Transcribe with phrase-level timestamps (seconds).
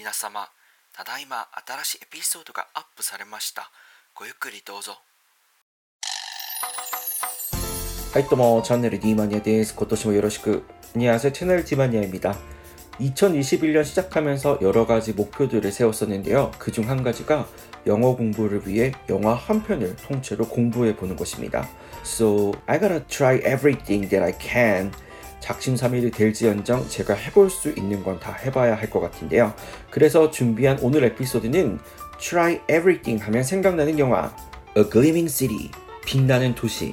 [0.00, 0.48] 皆様
[0.92, 3.70] ただいま新しいエピソードがアップされました
[4.14, 4.98] ごゆっくりどうぞ
[8.12, 9.74] はい、どうも、チャンネル디마니아です。
[9.74, 10.64] 今年もよろしく。
[10.94, 12.34] 안녕하세요, 채널 디마니아입니다.
[12.98, 16.50] 2021년 시작하면서 여러 가지 목표들을 세웠었는데요.
[16.58, 17.46] 그 중 한 가지가
[17.86, 21.68] 영어 공부를 위해 영화 한 편을 통째로 공부해 보는 것입니다.
[22.04, 24.92] So, I gotta try everything that I can.
[25.41, 29.53] 작심삼일이 될지언정 제가 해볼 수 있는 건 다 해봐야 할 것 같은데요.
[29.89, 31.79] 그래서 준비한 오늘 에피소드는
[32.19, 34.33] Try Everything 하면 생각나는 영화
[34.77, 35.71] A Gleaming City
[36.05, 36.91] 빛나는 도시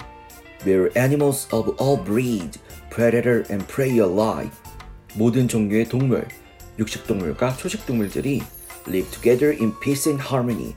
[0.67, 2.59] Where animals of all breed,
[2.91, 4.51] predator and prey alike
[5.15, 6.27] 모든 종류의 동물,
[6.79, 8.43] 육식동물과 초식동물들이
[8.89, 10.75] live together in peace and harmony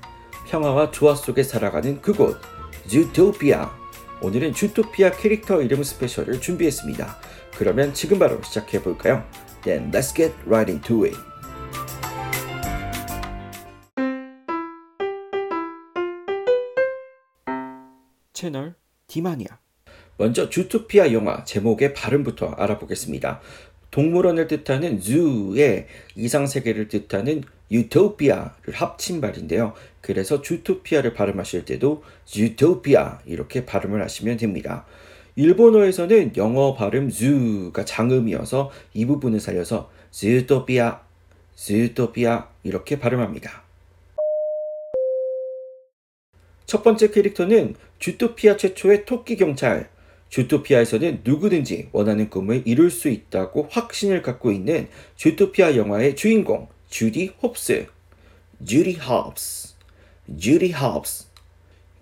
[0.48, 2.38] 평화와 조화 속에 살아가는 그곳
[2.88, 3.70] Zootopia
[4.22, 7.18] 오늘은 주토피아 캐릭터 이름 스페셜을 준비했습니다.
[7.58, 9.24] 그러면 지금 바로 시작해 볼까요?
[9.64, 11.18] Then let's get right into it.
[18.34, 18.74] 채널
[19.06, 19.60] 디마니아
[20.18, 23.40] 먼저 주토피아 영화 제목의 발음부터 알아보겠습니다.
[23.92, 29.74] 동물원을 뜻하는 zoo의 이상 세계를 뜻하는 유토피아를 합친 말인데요.
[30.02, 32.04] 그래서 주토피아를 발음하실 때도
[32.36, 34.86] 유토피아 이렇게 발음을 하시면 됩니다.
[35.36, 41.02] 일본어에서는 영어 발음 zoo가 장음이어서 이 부분을 살려서 zu토피아,
[41.56, 43.64] zu토피아 이렇게 발음합니다.
[46.66, 49.90] 첫 번째 캐릭터는 주토피아 최초의 토끼 경찰.
[50.30, 57.88] 주토피아에서는 누구든지 원하는 꿈을 이룰 수 있다고 확신을 갖고 있는 주토피아 영화의 주인공 주디 홉스.
[58.66, 59.76] 주디 홉스.
[60.40, 61.26] 주디 홉스.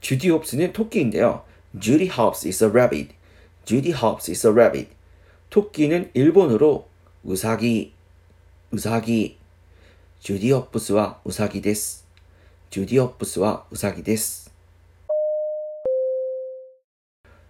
[0.02, 1.43] 주디 홉스는 토끼인데요.
[1.79, 3.18] Judy Hopps is a rabbit.
[3.69, 4.89] Judy Hopps is a rabbit.
[5.51, 6.87] 토끼는 일본어로
[7.23, 7.93] うさぎ,
[8.71, 9.38] うさぎ.
[10.19, 12.02] ジュディ・ホップスはうさぎです.
[12.71, 14.49] ジュディ・ホップスはうさぎです.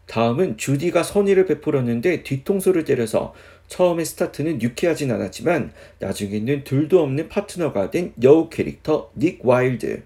[0.07, 3.33] 다음은 주디가 선의를 베풀었는데 뒤통수를 때려서
[3.69, 10.03] 처음에 스타트는 유쾌하진 않았지만 나중에는 둘도 없는 파트너가 된 여우 캐릭터 닉 와일드.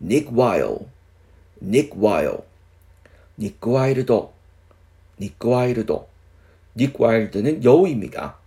[0.00, 0.78] 닉 와일.
[1.60, 2.38] 닉 와일.
[3.38, 4.32] 닉 와일드.
[5.22, 6.08] 닉 와일드도.
[6.76, 8.38] 닉 와일드는 여우입니다.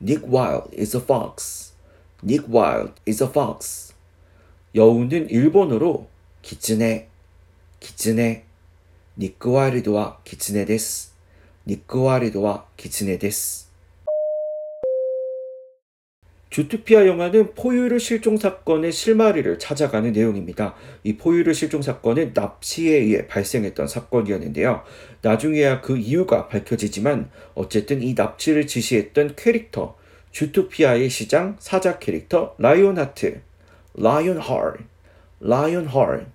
[0.00, 1.74] Nick Wilde is a fox.
[2.24, 3.92] Nick Wilde is a fox.
[4.74, 6.08] 여우는 일본어로
[6.40, 7.08] きつね,
[7.80, 8.44] きつね,
[9.18, 11.10] ニック・ワイルドはきつねです,
[11.66, 13.61] ニック・ワイルドはきつねです.
[16.52, 20.74] 주토피아 영화는 포유류 실종 사건의 실마리를 찾아가는 내용입니다.
[21.02, 24.82] 이 포유류 실종 사건은 납치에 의해 발생했던 사건이었는데요.
[25.22, 29.96] 나중에야 그 이유가 밝혀지지만 어쨌든 이 납치를 지시했던 캐릭터
[30.32, 33.40] 주토피아의 시장 사자 캐릭터 라이온하트
[33.94, 34.76] 라이온 헐
[35.40, 36.26] Lionheart,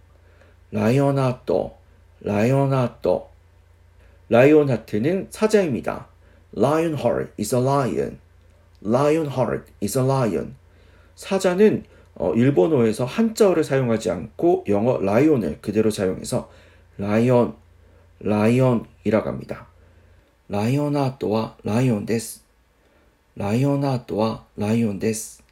[0.71, 1.53] Lionheart
[2.21, 3.19] 라이온하트
[4.29, 6.07] 라이온하트는 사자입니다.
[6.55, 8.26] Lionheart is a lion.
[8.87, 10.55] Lionheart is a lion.
[11.15, 11.83] 사자는
[12.15, 16.49] 어, 일본어에서 한자어를 사용하지 않고 영어 lion을 그대로 사용해서
[16.97, 17.55] 라이온,
[18.19, 19.67] 라이온이라고 합니다.
[20.49, 22.41] ライオンハートはライオンです.
[23.35, 25.43] ライオンハートはライオンです.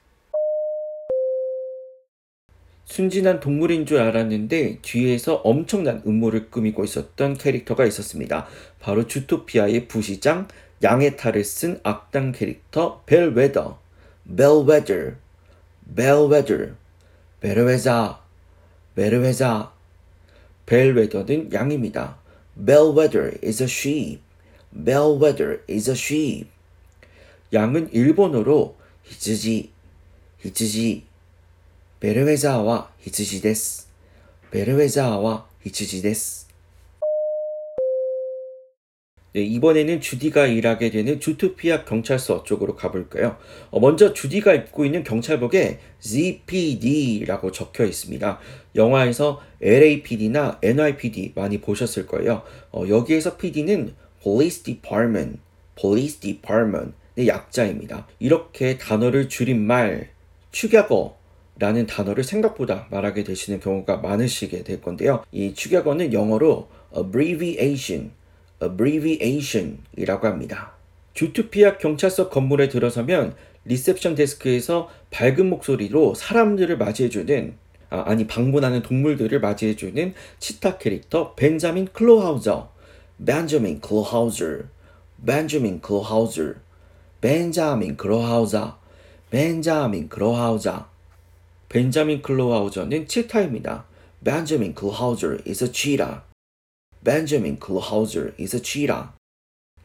[2.85, 8.47] 순진한 동물인 줄 알았는데 뒤에서 엄청난 음모를 꾸미고 있었던 캐릭터가 있었습니다.
[8.79, 10.47] 바로 주토피아의 부시장
[10.83, 13.79] 양의 탈을 쓴 악당 캐릭터 벨웨더,
[14.35, 15.15] 벨웨더,
[15.95, 16.75] 벨웨더,
[17.39, 18.21] 베르웨자,
[18.95, 19.75] 베르웨자.
[20.65, 22.17] 벨웨더는 양입니다.
[22.55, 24.21] Bellwether is a sheep.
[24.71, 26.49] Bellwether is a sheep.
[27.53, 29.71] 양은 일본어로 히츠지,
[30.39, 31.03] 히츠지,
[31.99, 33.85] 베르웨자와 히츠지 데스,
[34.51, 36.44] 베르웨자와 히츠지 데스.
[39.35, 43.35] 네, 이번에는 주디가 일하게 되는 주토피아 경찰서 쪽으로 가볼까요?
[43.69, 48.39] 어, 먼저 주디가 입고 있는 경찰복에 ZPD라고 적혀 있습니다.
[48.75, 52.43] 영화에서 LAPD나 NYPD 많이 보셨을 거예요.
[52.71, 53.93] 어, 여기에서 PD는
[54.23, 55.39] Police Department,
[55.75, 58.07] Police Department의 약자입니다.
[58.19, 60.11] 이렇게 단어를 줄인 말,
[60.51, 61.17] 축약어,
[61.59, 65.25] 라는 단어를 생각보다 말하게 되시는 경우가 많으시게 될 건데요.
[65.33, 68.11] 이 축약어는 영어로 abbreviation,
[68.61, 70.73] abbreviation이라고 합니다.
[71.13, 73.35] 주토피아 경찰서 건물에 들어서면
[73.65, 77.55] 리셉션 데스크에서 밝은 목소리로 사람들을 맞이해주는
[77.89, 82.69] 아, 아니 방문하는 동물들을 맞이해주는 치타 캐릭터 벤자민 클로하우저,
[83.25, 84.63] 벤자민 클로하우저,
[85.25, 86.53] 벤자민 클로하우저,
[87.21, 88.77] 벤자민 클로하우저,
[89.29, 90.95] 벤자민 클로하우저.
[91.75, 93.85] 벤자민 클로하우저는 치타입니다.
[94.23, 96.21] Benjamin Clawhauser is a cheetah.
[97.05, 99.09] Benjamin Clawhauser is a cheetah.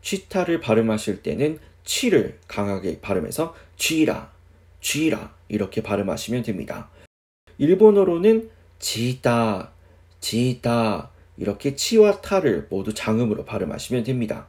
[0.01, 4.33] 치타를 발음하실 때는 치를 강하게 발음해서 cheetah,
[4.81, 6.89] cheetah 이렇게 발음하시면 됩니다.
[7.59, 8.49] 일본어로는
[8.79, 9.73] チーター,
[10.21, 14.49] チーター 이렇게 치와 타를 모두 장음으로 발음하시면 됩니다.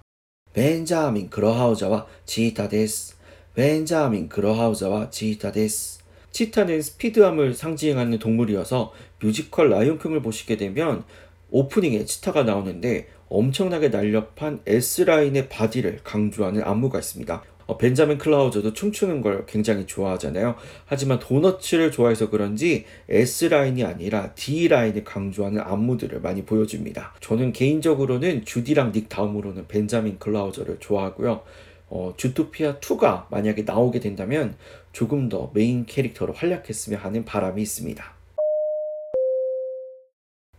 [0.54, 3.16] ベンジャミン・クロウハウザーはチーターです.
[3.54, 6.00] ベンジャミン・クロウハウザーはチーターです.
[6.32, 11.04] 치타는 스피드함을 상징하는 동물이어서 뮤지컬 라이온킹을 보시게 되면
[11.52, 17.44] 오프닝에 치타가 나오는데 엄청나게 날렵한 S라인의 바디를 강조하는 안무가 있습니다.
[17.68, 20.56] 어, 벤자민 클로하우저도 춤추는 걸 굉장히 좋아하잖아요.
[20.86, 27.14] 하지만 도너츠를 좋아해서 그런지 S라인이 아니라 D라인을 강조하는 안무들을 많이 보여줍니다.
[27.22, 31.44] 저는 개인적으로는 주디랑 닉 다음으로는 벤자민 클라우저를 좋아하고요.
[31.88, 34.56] 어, 주토피아 2가 만약에 나오게 된다면
[34.92, 38.21] 조금 더 메인 캐릭터로 활약했으면 하는 바람이 있습니다.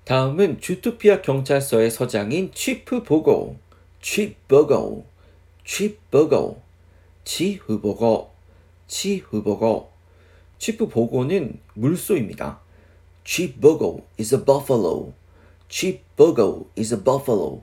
[0.04, 3.56] 다음은 주토피아 경찰서의 서장인 취프 보고,
[4.00, 5.04] 취버거,
[5.64, 6.60] 취버거,
[7.24, 8.32] 치흐버거,
[8.88, 9.92] 치흐버거.
[10.58, 12.60] 취프 보고는 물소입니다.
[13.24, 15.12] 취버거 is a buffalo.
[15.68, 17.62] 취버거 is a buffalo.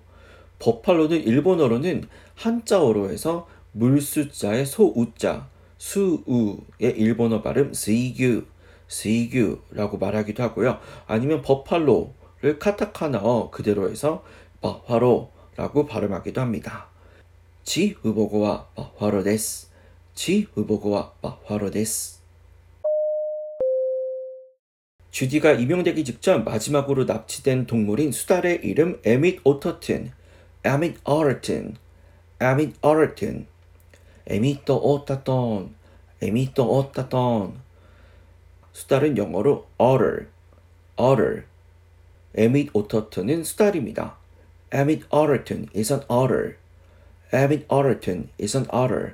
[0.59, 8.45] 버팔로는 일본어로는 한자어로 해서 물수자의 소우자, 수우의 일본어 발음 스이규,
[8.87, 10.79] 스이규라고 말하기도 하고요.
[11.07, 12.09] 아니면 버팔로를
[12.59, 14.23] 카타카나어 그대로 해서
[14.61, 16.87] 바파로라고 발음하기도 합니다.
[17.63, 19.67] チーフ・ボゴはバッファローです.
[20.13, 22.19] チーフ・ボゴはバッファローです.
[25.11, 30.11] 주디가 임용되기 직전 마지막으로 납치된 동물인 수달의 이름 에밋 오터튼,
[30.63, 31.75] Emmitt Otterton, Emmitt Otterton,
[32.39, 33.47] エミット・オッ
[34.27, 35.75] タートン, エミッ
[36.21, 37.59] ト・オッタートン.
[38.71, 40.27] 수달은 영어로 otter,
[40.95, 41.43] otter.
[42.35, 44.17] 에밋 오터튼은 수달입니다.
[44.71, 46.55] Emmitt Otterton is an otter.
[47.33, 49.13] Emmitt Otterton is an otter.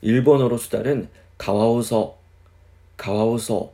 [0.00, 1.08] 일본어로 수달은
[1.38, 2.16] カワウソ,
[2.96, 3.72] カワウソ.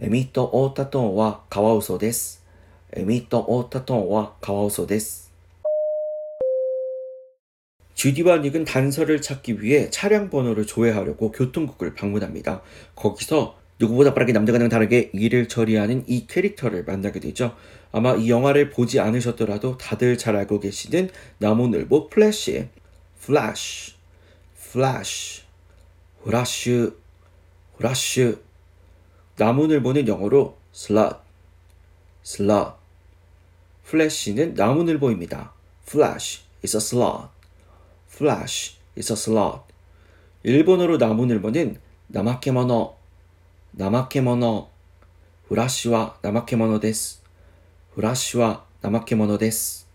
[0.00, 2.40] エミット・オッタートンはカワウソです.
[2.92, 5.26] エミット・オッタートンはカワウソです.
[7.94, 12.60] 주디와 닉은 단서를 찾기 위해 차량 번호를 조회하려고 교통국을 방문합니다.
[12.94, 17.54] 거기서 누구보다 빠르게 남들과는 다르게 일을 처리하는 이 캐릭터를 만나게 되죠.
[17.92, 22.68] 아마 이 영화를 보지 않으셨더라도 다들 잘 알고 계시는 나무늘보 플래시,
[23.20, 23.94] Flash,
[24.72, 25.42] Flash, フラ
[26.26, 26.90] ッシュ, フ
[27.76, 28.36] ラッシュ.
[29.36, 31.20] 나무늘보는 영어로 sloth,
[32.22, 32.76] sloth.
[33.84, 35.52] 플래시는 나무늘보입니다.
[35.86, 37.28] Flash is a sloth.
[38.10, 39.60] Flash is a slot.
[40.42, 41.78] 일본어로 나무늘보는
[42.08, 42.95] 나마케모노,
[49.38, 49.86] 데스.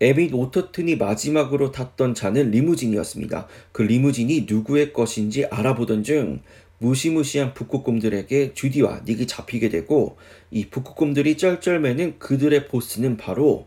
[0.00, 3.48] 에빗 오터튼이 마지막으로 탔던 차는 리무진이었습니다.
[3.72, 6.40] 그 리무진이 누구의 것인지 알아보던 중
[6.78, 10.16] 무시무시한 북극곰들에게 주디와 닉이 잡히게 되고
[10.52, 13.66] 이 북극곰들이 쩔쩔매는 그들의 보스는 바로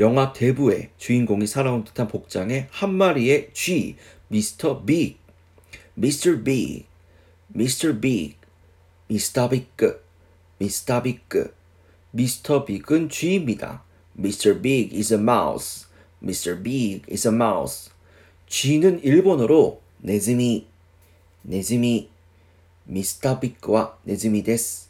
[0.00, 3.96] 영화 대부의 주인공이 살아온 듯한 복장의 한 마리의 쥐,
[4.28, 5.19] 미스터 빅,
[5.94, 6.86] 미스터 빅,
[7.48, 8.36] 미스터 빅,
[9.08, 9.66] 미스터 빅,
[10.58, 11.28] 미스터 빅,
[12.12, 13.82] 미스터 빅은 쥐입니다.
[14.16, 14.60] Mr.
[14.60, 15.86] Big is a mouse.
[16.22, 16.62] Mr.
[16.62, 17.90] Big is a mouse.
[18.46, 20.66] 쥐는 일본어로 네즈미,
[21.42, 22.08] ネズミ,
[22.84, 24.88] ミスター・ビッグはネズミです.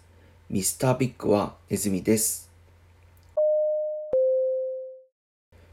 [0.49, 2.49] ミスター・ビッグはネズミです.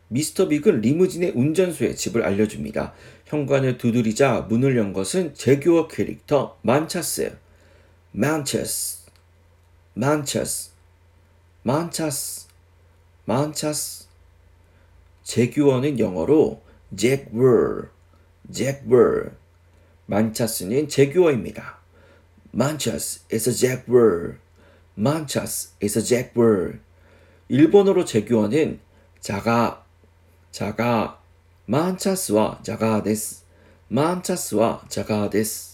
[0.10, 2.94] 미스터 빅은 리무진의 운전수의 집을 알려줍니다.
[3.28, 7.38] 현관을 두드리자 문을 연 것은 재규어 캐릭터 만차스.
[8.12, 9.06] 만차스.
[9.94, 10.72] 만차스.
[11.64, 12.48] 만차스.
[13.26, 14.08] 만차스.
[15.24, 16.62] 재규어는 영어로
[16.96, 17.92] 잭 월,
[18.50, 19.36] 잭 월.
[20.06, 21.80] 만차스는 제규어입니다.
[22.52, 24.40] 만차스 is a 잭월.
[24.96, 26.80] 만차스 is a 잭월.
[27.50, 28.80] 일본어로 제규어는
[29.20, 29.86] 자가,
[30.52, 31.22] 자가.
[31.67, 33.45] 만차스와 자가 です.
[33.89, 35.73] 만차스와 자가 です.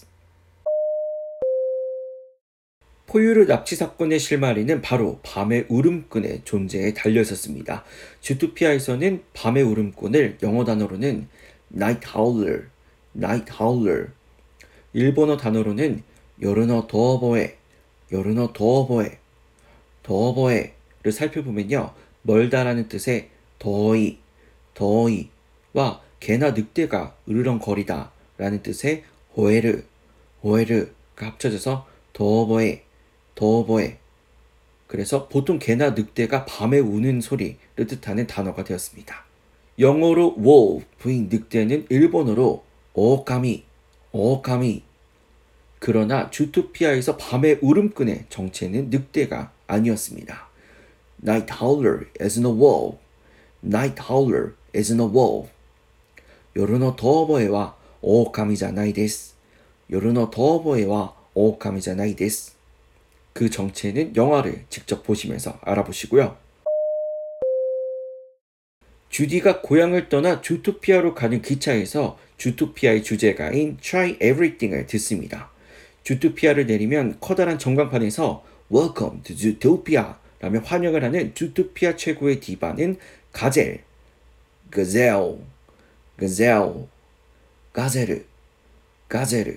[3.07, 7.83] 포유류 납치 사건의 실마리는 바로 밤의 울음꾼의 존재에 달려 있었습니다.
[8.21, 11.27] 주토피아에서는 밤의 울음꾼을 영어 단어로는
[11.73, 12.67] night howler,
[13.15, 14.09] night howler,
[14.93, 16.03] 일본어 단어로는
[16.41, 17.57] 여르너 도어보에,
[18.11, 19.17] 여르너 도어보에,
[20.03, 21.93] 도어보에를 살펴보면요.
[22.21, 24.19] 멀다라는 뜻의 더이,
[24.75, 25.29] 더이
[25.74, 29.04] 와 개나 늑대가 으르렁거리다 라는 뜻의
[29.36, 29.82] 호에르,
[30.42, 32.84] 오에르가 합쳐져서 도보에,
[33.34, 33.98] 도보에.
[34.86, 39.24] 그래서 보통 개나 늑대가 밤에 우는 소리를 뜻하는 단어가 되었습니다.
[39.78, 42.64] 영어로 wolf인 늑대는 일본어로
[42.94, 43.64] 오카미,
[44.12, 44.82] 오카미.
[45.80, 50.48] 그러나 주토피아에서 밤의 울음꾼의 정체는 늑대가 아니었습니다.
[51.22, 52.98] Night howler isn't a wolf.
[53.62, 55.53] Night howler isn't a wolf.
[56.55, 59.37] 夜の遠吠えは狼じゃないです。
[59.87, 62.57] 夜の遠吠えは狼じゃないです。
[63.33, 66.37] 그 정체는 영화를 직접 보시면서 알아보시고요.
[69.09, 75.49] 주디가 고향을 떠나 주토피아로 가는 기차에서 주토피아의 주제가인 Try Everything을 듣습니다.
[76.03, 82.97] 주토피아를 내리면 커다란 전광판에서 Welcome to Zootopia 라며 환영을 하는 주토피아 최고의 디바는
[83.33, 83.83] 가젤,
[84.73, 85.39] gazelle,
[86.18, 86.88] gazelle,
[87.72, 88.24] 가젤르,
[89.08, 89.56] 가젤르.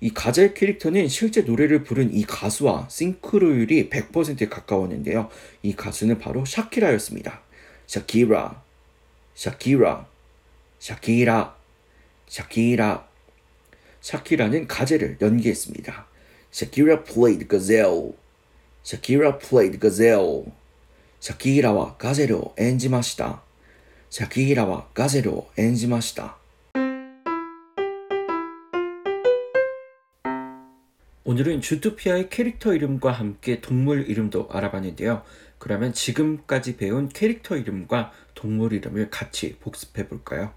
[0.00, 5.30] 이 가젤 캐릭터는 실제 노래를 부른 이 가수와 싱크로율이 100%에 가까웠는데요.
[5.62, 7.40] 이 가수는 바로 샤키라였습니다.
[7.86, 8.62] 샤키라,
[9.34, 10.08] 샤키라,
[10.80, 11.56] 샤키라,
[12.26, 13.08] 샤키라.
[14.00, 16.06] 샤키라는 가젤을 연기했습니다.
[16.50, 18.14] 샤키라 played gazelle.
[18.82, 20.46] 샤키라 played gazelle.
[21.20, 22.88] 샤키라와 가젤을 演じ
[24.11, 24.27] ました.
[24.27, 26.37] 샤키라와 가젤을 演じました.
[31.23, 35.23] 오늘은 주토피아의 캐릭터 이름과 함께 동물 이름도 알아봤는데요.
[35.59, 40.53] 그러면 지금까지 배운 캐릭터 이름과 동물 이름을 같이 복습해 볼까요?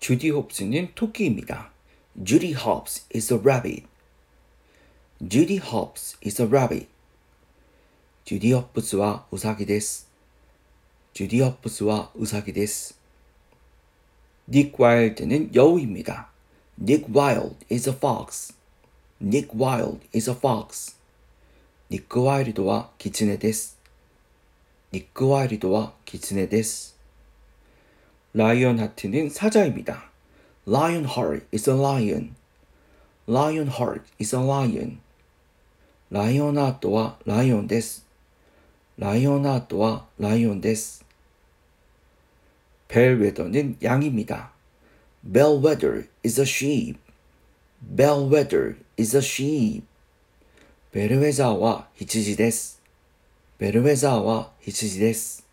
[0.00, 1.70] 주디 홉스는 토끼입니다.
[2.24, 3.86] Judy Hobbs is a rabbit.
[5.28, 6.88] Judy Hobbs is a rabbit.
[8.24, 10.05] 주디 홉스와 우사기 です.
[11.17, 12.93] 주디어프스와 의사기데스.
[14.49, 16.29] 닉 와일드는 여우입니다.
[16.79, 18.53] Nick Wilde is a fox.
[19.19, 20.93] Nick Wilde is a fox.
[21.89, 23.77] ニック・ワイルドはキツネです.
[24.93, 26.93] ニック・ワイルドはキツネです.
[28.35, 30.11] 라이언 하트는 사자입니다.
[30.67, 32.35] Lionheart is a lion.
[33.27, 34.99] Lionheart is a lion.
[36.11, 38.03] ライオンハートはライオンです.
[38.97, 41.06] ライオンハートはライオンです.
[42.88, 44.52] 벨웨더는 양입니다.
[45.22, 46.98] Bellwether is a sheep.
[47.80, 49.84] Bellwether is a sheep.
[50.92, 52.82] ベルウェザーは羊です。
[53.58, 55.46] ベルウェザーは羊です。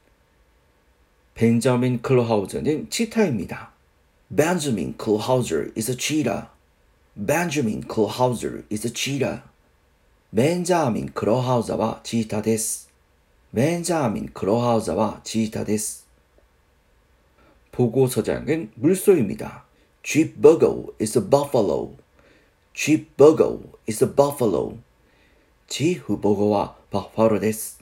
[1.36, 3.72] ベンジャミン・クロハウザ는 치타입니다.
[4.30, 6.48] Benjamin Klhauser is a cheetah.
[7.18, 9.44] Benjamin Klhauser is a cheetah.
[10.34, 12.90] ベンジャーミン・クロハウザはチータです。
[13.54, 16.03] ベンジャーミン・クロハウザはチータです。
[17.75, 19.65] 보고서장은 물소입니다.
[20.05, 21.97] Gburgo is a buffalo.
[22.73, 24.79] Gburgo is a buffalo.
[25.67, 27.79] 지후보고와 바파로 데스.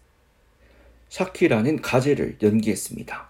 [1.09, 3.29] 샤키라는 가젤을 연기했습니다.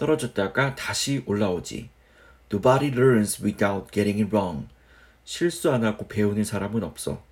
[0.00, 1.90] 떨어졌다가 다시 올라오지.
[2.50, 4.66] Nobody learns without getting it wrong.
[5.24, 7.22] 실수 안 하고 배우는 사람은 없어.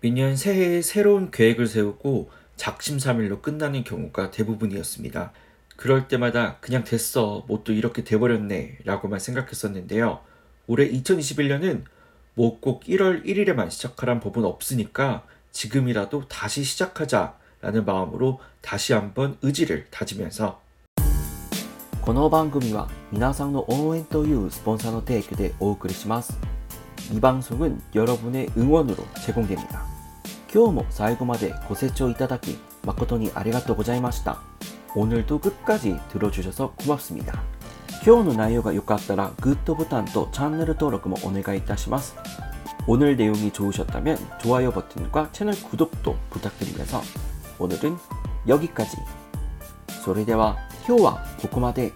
[0.00, 5.32] 매년 새해에 새로운 계획을 세우고 작심삼일로 끝나는 경우가 대부분이었습니다.
[5.76, 10.20] 그럴 때마다 그냥 됐어, 뭐 또 이렇게 돼버렸네 라고만 생각했었는데요.
[10.66, 11.84] 올해 2021년은
[12.34, 19.86] 뭐 꼭 1월 1일에만 시작하란 법은 없으니까 지금이라도 다시 시작하자 라는 마음으로 다시 한번 의지를
[19.90, 20.60] 다지면서
[22.01, 26.37] この番組は皆さんの応援というスポンサーの提供でお送りします.
[27.11, 29.85] 이 방송은 여러분의 응원으로 제공됩니다.
[30.53, 34.37] 今日も最後までご清聴いただき誠にありがとうございました.
[34.95, 37.41] 오늘도 끝까지 들어주셔서 고맙습니다.
[38.05, 42.15] 今日の内容が良かったらグッドボタンとチャンネル登録もお願いいたします.
[42.87, 47.01] 오늘 내용이 좋으셨다면 좋아요 버튼과 채널 구독도 부탁드리면서
[47.59, 47.97] 오늘은
[48.47, 48.97] 여기까지.
[50.05, 50.55] それでは
[50.86, 51.92] 今日はここまで。